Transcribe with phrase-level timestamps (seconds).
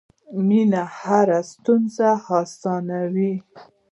[0.47, 2.09] مینه هره ستونزه
[2.41, 3.33] اسانوي.